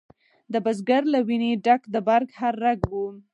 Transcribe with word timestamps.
د 0.51 0.53
بزګر 0.65 1.03
له 1.13 1.19
ویني 1.27 1.51
ډک 1.65 1.81
د 1.93 1.95
برګ 2.07 2.29
هر 2.39 2.53
رګ 2.63 2.79
و 2.93 2.95